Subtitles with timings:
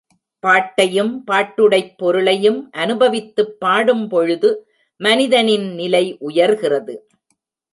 [0.43, 4.49] பாட்டையும் பாட்டுடைப் பொருளையும் அனுபவித்துப் பாடும்பொழுது
[5.01, 6.95] மனிதனின் நிலை உயர் கிறது.